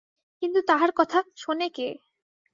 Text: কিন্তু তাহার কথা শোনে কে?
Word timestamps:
কিন্তু 0.43 0.59
তাহার 0.67 0.91
কথা 0.95 1.17
শোনে 1.37 1.67
কে? 1.69 1.87